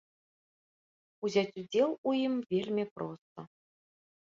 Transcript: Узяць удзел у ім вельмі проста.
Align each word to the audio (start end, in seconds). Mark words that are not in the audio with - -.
Узяць 1.29 1.53
удзел 1.65 1.89
у 2.07 2.17
ім 2.25 2.33
вельмі 2.55 2.91
проста. 2.97 3.39